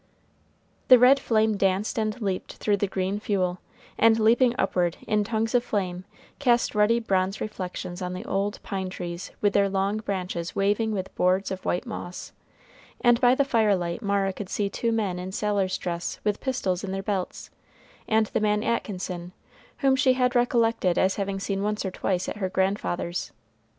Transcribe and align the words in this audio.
The 0.87 0.97
red 0.97 1.19
flame 1.19 1.57
danced 1.57 1.99
and 1.99 2.19
leaped 2.19 2.53
through 2.53 2.77
the 2.77 2.87
green 2.87 3.19
fuel, 3.19 3.59
and 3.99 4.17
leaping 4.17 4.55
upward 4.57 4.97
in 5.07 5.23
tongues 5.23 5.53
of 5.53 5.63
flame, 5.63 6.05
cast 6.39 6.73
ruddy 6.73 6.99
bronze 6.99 7.39
reflections 7.39 8.01
on 8.01 8.13
the 8.13 8.25
old 8.25 8.57
pine 8.63 8.89
trees 8.89 9.29
with 9.41 9.53
their 9.53 9.69
long 9.69 9.97
branches 9.97 10.55
waving 10.55 10.91
with 10.91 11.13
boards 11.13 11.51
of 11.51 11.63
white 11.65 11.85
moss, 11.85 12.31
and 12.99 13.21
by 13.21 13.35
the 13.35 13.45
firelight 13.45 14.01
Mara 14.01 14.33
could 14.33 14.49
see 14.49 14.71
two 14.71 14.91
men 14.91 15.19
in 15.19 15.31
sailor's 15.31 15.77
dress 15.77 16.19
with 16.23 16.41
pistols 16.41 16.83
in 16.83 16.91
their 16.91 17.03
belts, 17.03 17.51
and 18.07 18.25
the 18.25 18.39
man 18.39 18.63
Atkinson, 18.63 19.33
whom 19.81 19.95
she 19.95 20.13
had 20.13 20.33
recollected 20.35 20.97
as 20.97 21.17
having 21.17 21.39
seen 21.39 21.61
once 21.61 21.85
or 21.85 21.91
twice 21.91 22.27
at 22.27 22.37
her 22.37 22.49
grandfather's. 22.49 23.31